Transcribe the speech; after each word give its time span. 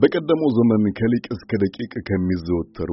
በቀደመው 0.00 0.50
ዘመን 0.56 0.82
ከሊቅ 0.98 1.26
እስከ 1.30 1.50
ደቂቅ 1.56 1.92
ከሚዘወተሩ 2.08 2.90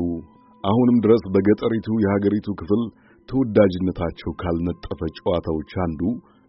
አሁንም 0.63 0.97
ድረስ 0.99 1.23
በገጠሪቱ 1.33 1.87
የሀገሪቱ 2.03 2.47
ክፍል 2.53 2.83
ተወዳጅነታቸው 3.29 4.31
ካልነጠፈ 4.33 4.99
ጨዋታዎች 5.17 5.71
አንዱ 5.85 6.01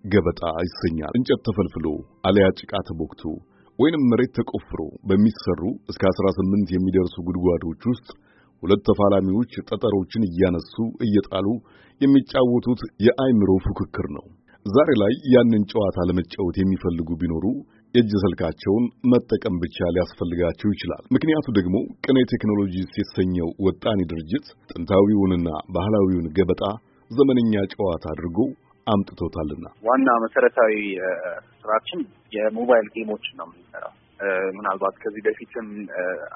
ገበጣ 0.05 0.43
ይሰኛል። 0.67 1.13
እንጨት 1.15 1.43
ተፈልፍሎ 1.49 1.87
አለያ 2.25 2.47
ጭቃ 2.61 2.73
ተቦክቶ 2.89 3.23
ወይንም 3.79 4.03
መሬት 4.11 4.33
ተቆፍሮ 4.39 4.81
በሚሰሩ 5.07 5.63
እስከ 5.89 6.03
18 6.13 6.75
የሚደርሱ 6.77 7.17
ጉድጓዶች 7.29 7.83
ውስጥ 7.93 8.09
ሁለት 8.65 8.83
ተፋላሚዎች 8.89 9.53
ጠጠሮችን 9.69 10.29
እያነሱ 10.29 10.75
እየጣሉ 11.07 11.47
የሚጫወቱት 12.01 12.81
የአይምሮ 13.07 13.51
ፉክክር 13.65 14.07
ነው። 14.17 14.25
ዛሬ 14.67 14.91
ላይ 15.01 15.15
ያንን 15.33 15.63
ጨዋታ 15.71 15.97
ለመጫወት 16.09 16.57
የሚፈልጉ 16.59 17.09
ቢኖሩ 17.21 17.45
የእጅ 17.95 18.13
ስልካቸውን 18.23 18.85
መጠቀም 19.13 19.57
ብቻ 19.63 19.89
ሊያስፈልጋቸው 19.95 20.69
ይችላል። 20.73 21.03
ምክንያቱ 21.17 21.47
ደግሞ 21.59 21.75
ቅኔ 22.07 22.19
ቴክኖሎጂስ 22.33 22.93
የተሰኘው 22.93 23.51
ወጣኔ 23.67 24.01
ድርጅት 24.13 24.47
ጥንታዊውንና 24.71 25.49
ባህላዊውን 25.77 26.29
ገበጣ 26.39 26.63
ዘመነኛ 27.11 27.55
ጨዋታ 27.75 28.05
አድርጎ 28.15 28.39
አምጥቶታልና 28.87 29.67
ዋና 29.87 30.09
መሰረታዊ 30.25 30.75
ስራችን 31.61 32.01
የሞባይል 32.37 32.89
game 32.97 33.13
ኦችን 33.13 33.37
ነው 33.41 33.47
የምንሰራው። 33.49 33.95
ምናልባት 34.57 34.97
ከዚህ 35.03 35.23
በፊትም 35.27 35.69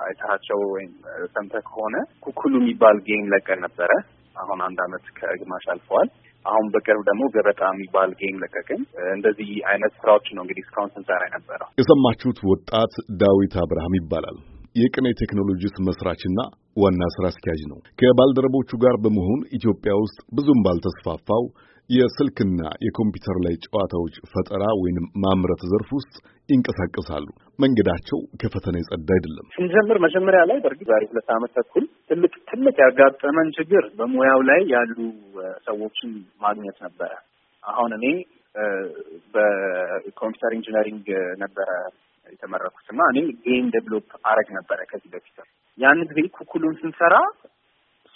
አይተሃቸው 0.05 0.61
ወይም 0.73 0.93
ሰምተህ 1.35 1.65
ከሆነ 1.69 1.97
ኩኩሉ 2.27 2.55
የሚባል 2.61 2.99
game 3.09 3.27
ለቀን 3.35 3.61
ነበረ። 3.67 3.91
አሁን 4.37 4.59
አንድ 4.67 4.79
አመት 4.85 5.07
ከግማሽ 5.19 5.65
አልፈዋል። 5.73 6.09
አሁን 6.45 6.67
በቅርብ 6.75 7.03
ደግሞ 7.09 7.23
ገበጣ 7.35 7.61
የሚባል 7.73 8.11
game 8.21 8.37
ለቀቅን። 8.43 8.83
እንደዚህ 9.17 9.51
አይነት 9.71 9.93
ስራዎች 10.01 10.27
ነው 10.37 10.43
እንግዲህ 10.45 10.63
እስካሁን 10.67 10.93
ስንሰራ 10.95 11.23
የነበረው። 11.29 11.69
የሰማችሁት 11.81 12.39
ወጣት 12.51 12.95
ዳዊት 13.23 13.57
አብርሃም 13.65 13.99
ይባላል። 14.01 14.39
የቅኔ 14.77 15.07
ቴክኖሎጂስ 15.21 15.75
መስራችና 15.87 16.41
ዋና 16.77 17.03
ስራ 17.15 17.25
አስኪያጅ 17.31 17.63
ነው። 17.71 17.79
ከባልደረቦቹ 18.01 18.71
ጋር 18.85 18.97
በመሆን 19.05 19.41
ኢትዮጵያ 19.59 19.93
ውስጥ 20.03 20.19
ብዙም 20.39 20.61
ባልተስፋፋው 20.67 21.45
የስልክና 21.91 22.63
የኮምፒውተር 22.87 23.37
ላይ 23.45 23.55
ጨዋታዎች 23.65 24.15
ፈጠራ 24.33 24.65
ወይንም 24.81 25.07
ማምረት 25.25 25.63
ዘርፍ 25.71 25.91
ውስጥ 25.99 26.15
ይንቀሳቀሳሉ። 26.49 27.27
መንገዳቸው 27.59 28.19
ከፈተና 28.41 28.75
የጸዳ 28.79 29.09
አይደለም። 29.17 29.47
ስንጀምር 29.57 29.99
መጀመሪያ 30.07 30.41
ላይ 30.51 30.59
በእርግጥ 30.65 30.89
ዛሬ 30.91 31.03
ሁለት 31.11 31.29
ዓመት 31.37 31.53
ተኩል 31.59 31.85
ትልቅ 32.11 32.33
ትልቅ 32.51 32.77
ያጋጠመን 32.85 33.49
ችግር 33.59 33.87
በሙያው 33.99 34.43
ላይ 34.51 34.61
ያሉ 34.75 34.97
ሰዎችን 35.67 36.13
ማግኘት 36.41 36.79
ነበረ። 36.87 37.11
አሁን 37.63 37.93
እኔ 37.99 38.07
በ 39.35 39.58
computer 39.58 40.53
engineering 40.59 41.09
ነበረ 41.43 41.71
የተመረኩት 42.27 42.87
እና 42.93 43.03
እኔ 43.13 43.19
game 43.45 43.67
develop 43.75 44.09
አረግ 44.31 44.49
ነበረ 44.57 44.79
ከዚህ 44.91 45.11
በፊት 45.15 45.37
ያን 45.79 46.01
ጊዜ 46.11 46.21
ኩኩሉን 46.37 46.75
ስንሰራ 46.81 47.17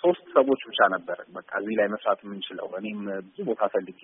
ሶስት 0.02 0.24
ሰዎች 0.36 0.60
ብቻ 0.68 0.80
ነበር 0.94 1.18
በቃ 1.36 1.50
እዚህ 1.60 1.74
ላይ 1.80 1.88
መስራት 1.92 2.20
የምንችለው። 2.24 2.68
እኔም 2.78 3.00
ብዙ 3.26 3.38
ቦታ 3.48 3.68
ፈልጌ 3.74 4.00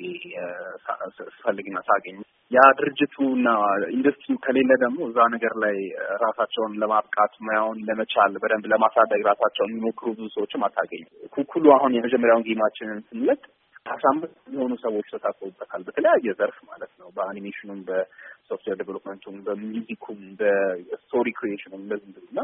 ስፈልግና 1.32 1.78
ሳገኝ 1.88 2.18
ያ 2.50 2.60
ድርጅቱና 2.76 3.48
ኢንዱስትሪው 3.94 4.38
ከሌለ 4.44 4.70
ደግሞ 4.82 4.98
እዛ 5.08 5.18
ነገር 5.34 5.54
ላይ 5.64 5.76
ራሳቸውን 6.22 6.78
ለማብቃት 6.82 7.32
ሙያውን 7.46 7.80
ለመቻል 7.88 8.34
በደንብ 8.42 8.66
ለማሳደግ 8.72 9.22
ራሳቸውን 9.28 9.72
የሚሞክሩ 9.72 10.06
ብዙ 10.14 10.28
ሰዎችም 10.36 10.64
አታገኝ። 10.68 11.02
ኩኩሉ 11.34 11.66
አሁን 11.76 11.96
የመጀመሪያውን 11.96 12.46
game 12.48 12.64
ኣችንን 12.64 13.00
ስንለቅ 13.08 13.40
አስራ 13.86 14.06
አምስት 14.12 14.34
የሚሆኑ 14.46 14.72
ሰዎች 14.82 15.06
ተሳትፈውበታል። 15.12 15.82
በተለያየ 15.86 16.34
ዘርፍ 16.38 16.58
ማለት 16.70 16.92
ነው። 17.00 17.08
በአኒሜሽኑም፣ 17.16 17.80
በ 17.88 18.06
software 18.06 18.76
development 18.80 19.19
ኡም፣ 19.19 19.36
በ 19.46 19.59
music 19.59 19.89
ኡም፣ 19.89 20.20
በ 20.40 20.65
story 20.65 21.28
creation 21.38 21.69
ኡም 21.69 21.84
እንደዚህ 21.84 22.26
እና 22.30 22.40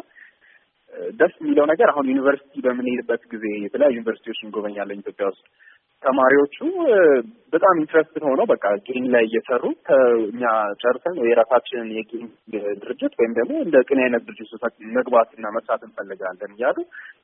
ደስ 1.21 1.35
የሚለው 1.41 1.67
ነገር 1.73 1.89
አሁን 1.93 2.09
ዩኒቨርሲቲ 2.13 2.63
በምንሄድበት 2.67 3.23
ጊዜ 3.33 3.45
የተለያዩ 3.65 3.95
ዩኒቨርሲቲዎች 3.97 4.41
እንጎበኛለን 4.45 5.03
ኢትዮጵያ 5.03 5.27
ውስጥ 5.31 5.45
ተማሪዎቹ 6.05 6.57
በጣም 7.55 7.75
interested 7.81 8.23
ሆነው 8.29 8.47
በቃ 8.53 8.65
game 8.87 9.05
ላይ 9.15 9.25
እየሰሩ 9.27 9.65
ከእኛ 9.89 10.43
ጨርሰን 10.81 11.17
የራሳችንን 11.29 11.91
የ 11.97 12.06
game 12.06 12.25
ድርጅት 12.83 13.13
ወይም 13.21 13.33
ደግሞ 13.39 13.55
እንደ 13.63 13.77
ቅኔ 13.89 14.01
አይነት 14.03 14.23
ድርጅት 14.29 14.65
መግባትና 14.97 15.53
መስራት 15.57 15.83
እንፈልጋለን 15.89 16.55
እያሉ 16.57 16.79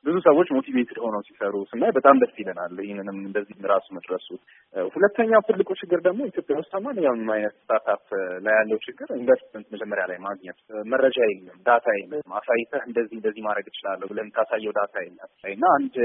ብዙ 0.05 0.15
ሰዎች 0.27 0.49
motivated 0.57 0.99
ሆነው 1.05 1.21
ሲሰሩ 1.27 1.55
ስናይ 1.71 1.91
በጣም 1.97 2.21
ደስ 2.21 2.35
ይለናል። 2.41 2.77
ይህንንም 2.85 3.17
እንደዚህ 3.25 3.67
ራሱ 3.73 3.87
መድረሱ። 3.97 4.27
ሁለተኛው 4.95 5.43
ትልቁ 5.49 5.69
ችግር 5.81 6.01
ደግሞ 6.07 6.21
ኢትዮጵያ 6.25 6.57
ውስጥ 6.61 6.73
ማንኛውም 6.85 7.33
አይነት 7.35 7.55
startup 7.59 8.05
ላይ 8.45 8.55
ያለው 8.59 8.79
ችግር 8.87 9.09
ኢንቨስትመንት 9.19 9.67
መጀመሪያ 9.75 10.05
ላይ 10.11 10.19
ማግኘት፣ 10.27 10.59
መረጃ 10.93 11.19
የለም፣ 11.27 11.59
data 11.67 11.87
የለም። 11.97 12.37
አሳይተህ 12.39 12.83
እንደዚህ 12.89 13.15
እንደዚህ 13.19 13.43
ማድረግ 13.47 13.67
እችላለሁ 13.71 14.07
ብለን 14.11 14.25
የምታሳየው 14.25 14.75
data 14.79 14.95
የለም 15.01 15.29
እና 15.53 15.65
አንድ 15.77 15.95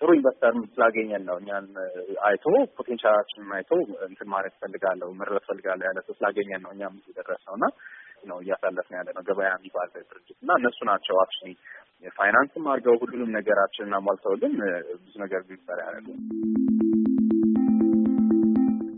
ጥሩ 0.00 0.08
investor 0.16 0.54
ስላገኘን 0.72 1.24
ነው። 1.28 1.36
እኛን 1.40 1.66
አይቶ 2.28 2.44
potential 2.78 3.15
ኣችንን 3.15 3.52
አይቶ 3.58 3.70
እንትን 4.08 4.28
ማለት 4.34 4.54
ፈልጋለሁ 4.62 5.08
መድረስ 5.20 5.44
ፈልጋለሁ 5.50 5.86
ያለ 5.88 6.00
ሰው 6.06 6.16
ስላገኘን 6.18 6.62
ነው 6.64 6.72
እኛም 6.74 6.96
ደረስ 7.18 7.42
ነው 7.48 7.56
እና 7.58 7.66
ነው 8.30 8.38
እያሳለፍን 8.44 8.96
ያለ 8.98 9.08
ነው 9.16 9.24
ገበያ 9.28 9.50
የሚባል 9.54 9.88
ድርጅት 10.04 10.38
እና 10.42 10.52
እነሱ 10.60 10.78
ናቸው 10.90 11.16
actually 11.22 11.54
finance 12.16 12.53
ም 12.53 12.64
አድርገው 12.72 12.96
ሁሉንም 13.02 13.30
ነገራችንን 13.36 13.96
አሟልተውልን 13.98 14.54
ብዙ 15.02 15.14
ነገር 15.24 15.42
ቢሰራ 15.48 15.78
ያደርጉ 15.86 16.08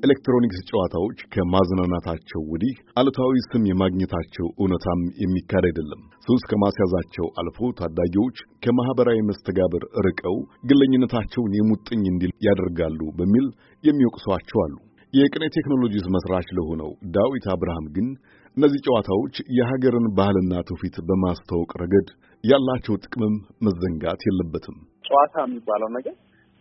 ኤሌክትሮኒክስ 0.07 0.59
ጨዋታዎች 0.69 1.19
ከማዝናናታቸው 1.33 2.41
ወዲህ 2.51 2.75
አሉታዊ 3.01 3.39
ስም 3.47 3.63
የማግኘታቸው 3.69 4.47
እውነታም 4.57 5.01
የሚካድ 5.23 5.65
አይደለም። 5.69 6.03
ሱስ 6.27 6.43
ከማስያዛቸው 6.51 7.27
አልፎ 7.41 7.69
ታዳጊዎች 7.79 8.37
ከማህበራዊ 8.65 9.21
መስተጋብር 9.29 9.85
ርቀው 10.07 10.37
ግለኝነታቸውን 10.71 11.57
የሙጥኝ 11.59 12.03
እንዲል 12.13 12.35
ያደርጋሉ 12.49 13.01
በሚል 13.19 13.47
የሚወቅሷቸው 13.85 14.61
አሉ። 14.65 14.77
የቅኔ 15.13 15.45
ቴክኖሎጂስ 15.57 16.07
መስራች 16.15 16.49
ለሆነው 16.57 16.91
ዳዊት 17.15 17.47
አብርሃም 17.53 17.89
ግን 17.97 18.09
እነዚህ 18.57 18.81
ጨዋታዎች 18.87 19.37
የሀገርን 19.59 20.07
ባህልና 20.19 20.63
ትውፊት 20.69 20.97
በማስተዋወቅ 21.09 21.73
ረገድ 21.83 22.09
ያላቸው 22.45 23.01
ጥቅምም 23.05 23.35
መዘንጋት 23.67 24.23
የለበትም። 24.29 24.77
ጨዋታ 25.05 25.35
የሚባለው 25.47 25.91
ነገር 25.97 26.15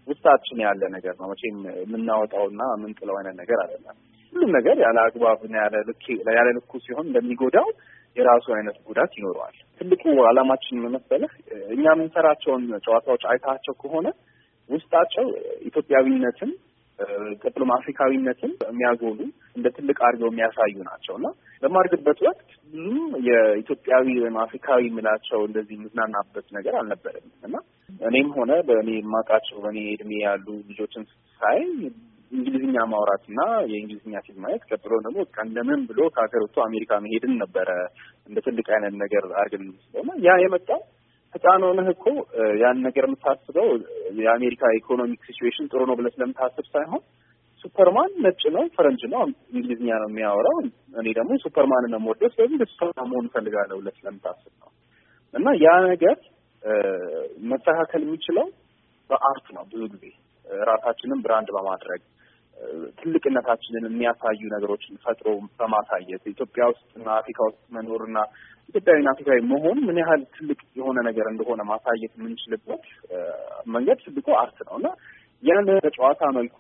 ውስጣችን 0.08 0.58
ያለ 0.66 0.82
ነገር 0.96 1.14
ነው። 1.20 1.28
መቼም 1.32 1.58
የምናወጣውና 1.84 2.62
የምንጥለው 2.74 3.16
አይነት 3.20 3.36
ነገር 3.42 3.60
አይደለም። 3.64 3.98
ሁሉም 4.34 4.52
ነገር 4.58 4.78
ያለ 4.86 4.98
አግባብና 5.06 5.56
ያለ 6.36 6.48
ልኩ 6.58 6.72
ሲሆን 6.86 7.06
እንደሚጎዳው 7.08 7.68
የራሱ 8.18 8.46
አይነት 8.58 8.78
ጉዳት 8.88 9.12
ይኖረዋል። 9.18 9.56
ትልቁ 9.82 10.04
ዓላማችን 10.28 10.84
መሰለህ 10.94 11.32
እኛ 11.76 11.84
የምንሰራቸውን 11.94 12.64
ጨዋታዎች 12.86 13.24
አይታቸው 13.32 13.74
ከሆነ 13.82 14.08
ውስጣቸው 14.70 15.26
ኢትዮጵያዊነትን 15.70 16.52
ቀጥሎም 17.42 17.72
አፍሪካዊነትን 17.76 18.52
የሚያጎሉ 18.68 19.20
እንደ 19.58 19.68
ትልቅ 19.78 19.98
አድርገው 20.08 20.30
የሚያሳዩ 20.32 20.76
ናቸው 20.88 21.14
እና 21.20 21.28
በማድግበት 21.64 22.20
ወቅት 22.28 22.50
ብዙም 22.74 23.00
የኢትዮጵያዊ 23.28 24.08
ወይም 24.24 24.38
አፍሪካዊ 24.44 24.82
የምላቸው 24.88 25.42
እንደዚህ 25.48 25.76
የምዝናናበት 25.78 26.48
ነገር 26.58 26.76
አልነበረም 26.82 27.28
እና 27.48 27.56
እኔም 27.90 28.30
ሆነ 28.38 28.52
በእኔ 28.68 28.90
የማውቃቸው 28.98 29.58
በእኔ 29.64 29.80
እድሜ 29.92 30.12
ያሉ 30.24 30.48
ልጆችን 30.70 31.04
ሳይ 31.42 31.60
እንግሊዝኛ 32.32 32.78
ማውራት 32.92 33.24
እና 33.32 33.42
የእንግሊዝኛ 33.72 34.22
ፊልም 34.26 34.42
ማየት 34.46 34.64
ቀጥሎ 34.70 34.94
ደግሞ 35.06 35.20
ቀንደምን 35.36 35.82
ብሎ 35.90 36.00
ከሀገር 36.16 36.42
ወጥቶ 36.46 36.60
አሜሪካ 36.66 37.00
መሄድን 37.04 37.34
ነበረ 37.44 37.70
እንደ 38.30 38.38
ትልቅ 38.48 38.68
አይነት 38.76 38.96
ነገር 39.04 39.26
አድርገን 39.42 39.66
እና 39.96 40.10
ያ 40.28 40.38
የመጣው 40.44 40.82
ህፃን 41.34 41.64
ሆነህ 41.68 41.88
እኮ 41.94 42.06
ያን 42.62 42.78
ነገር 42.88 43.06
የምታስበው 43.08 43.70
የአሜሪካ 44.20 44.64
economic 44.78 45.22
situation 45.28 45.70
ጥሩ 45.72 45.82
ነው 45.90 45.96
ብለህ 46.00 46.14
ስለምታስብ 46.16 46.66
ሳይሆን 46.74 47.02
ሱፐርማን 47.64 48.12
ነጭ 48.24 48.42
ነው፣ 48.56 48.64
ፈረንጅ 48.76 49.02
ነው፣ 49.14 49.22
እንግሊዝኛ 49.54 49.90
ነው 50.02 50.10
የሚያወራው። 50.12 50.58
እኔ 51.00 51.08
ደግሞ 51.20 51.38
ሱፐርማን 51.44 51.86
ነው 51.86 52.00
የምወደው፣ 52.00 52.30
ስለዚህ 52.34 52.58
ሱፐርማን 52.72 53.08
መሆን 53.12 53.28
እፈልጋለሁ 53.30 53.78
ብለህ 53.82 53.96
ስለምታስብ 54.00 54.54
ነው 54.62 54.70
እና 55.34 55.48
ያ 55.64 55.72
ነገር 55.88 56.18
መስተካከል 57.50 58.02
የሚችለው 58.06 58.46
በ 59.10 59.25
art 59.25 59.48
ነው። 59.56 59.64
ብዙ 59.72 59.84
ጊዜ 59.94 60.06
ራሳችንን 60.66 61.20
brand 61.26 61.50
በማድረግ 61.56 62.02
ትልቅነታችንን 63.00 63.86
የሚያሳዩ 63.88 64.42
ነገሮችን 64.54 65.00
ፈጥሮ 65.04 65.30
በማሳየት 65.60 66.24
ኢትዮጵያ 66.32 66.66
ውስጥና 66.72 67.08
አፍሪካ 67.18 67.40
ውስጥ 67.50 67.62
መኖርና 67.76 68.18
ኢትዮጵያዊና 68.70 69.10
አፍሪካዊ 69.14 69.40
መሆን 69.52 69.78
ምን 69.88 69.98
ያህል 70.02 70.22
ትልቅ 70.36 70.60
የሆነ 70.80 70.98
ነገር 71.10 71.28
እንደሆነ 71.32 71.62
ማሳየት 71.72 72.14
የምንችልበት 72.18 72.86
መንገድ 73.68 74.00
ትልቁ 74.06 74.28
art 74.42 74.60
ነው 74.68 74.76
እና 74.80 74.90
ያን 75.44 75.68
በጨዋታ 75.80 76.22
መልኩ 76.38 76.58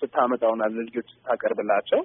ስታመጣውና 0.00 0.62
ለልጆች 0.74 1.08
ስታቀርብላቸው 1.14 2.02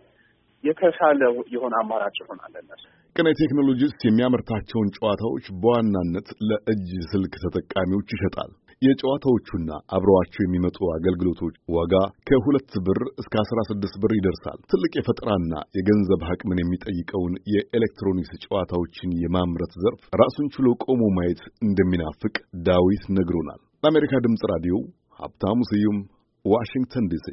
የተሻለ 0.63 1.21
የሆነ 1.55 1.73
አማራጭ 1.81 2.15
ይሆናል 2.23 2.53
እነሱ። 2.61 2.85
ቅኔ 3.15 3.29
ቴክኖሎጂስ 3.39 3.93
የሚያመርታቸውን 4.03 4.89
ጨዋታዎች 4.95 5.45
በዋናነት 5.61 6.27
ለእጅ 6.47 6.89
ስልክ 7.11 7.33
ተጠቃሚዎች 7.43 8.09
ይሸጣል። 8.15 8.49
የጨዋታዎቹና 8.81 9.69
አብረዋቸው 9.95 10.41
የሚመጡ 10.43 10.77
አገልግሎቶች 10.95 11.55
ዋጋ 11.75 11.93
ከሁለት 12.29 12.73
ብር 12.87 12.99
እስከ 13.21 13.33
አስራ 13.43 13.59
ስድስት 13.69 13.95
ብር 14.03 14.13
ይደርሳል። 14.17 14.59
ትልቅ 14.71 14.91
የፈጠራና 14.95 15.53
የገንዘብ 15.77 16.25
አቅምን 16.27 16.61
የሚጠይቀውን 16.61 17.33
የኤሌክትሮኒክስ 17.53 18.43
ጨዋታዎችን 18.45 19.15
የማምረት 19.23 19.73
ዘርፍ 19.85 20.03
ራሱን 20.23 20.49
ችሎ 20.57 20.75
ቆሞ 20.85 21.01
ማየት 21.17 21.43
እንደሚናፍቅ 21.67 22.35
ዳዊት 22.67 23.05
ነግሮናል። 23.17 23.61
ለአሜሪካ 23.83 24.23
ድምፅ 24.27 24.45
ራዲዮ 24.53 24.75
ሀብታሙ 25.19 25.59
ስዩም 25.71 25.99
ዋሽንግተን 26.45 27.07
ዲሲ 27.13 27.27